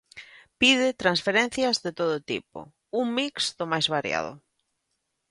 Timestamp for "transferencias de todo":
1.01-2.15